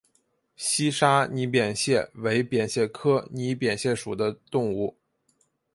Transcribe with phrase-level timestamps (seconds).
[0.57, 4.97] 南沙拟扁蟹为扁蟹科拟扁蟹属的动物。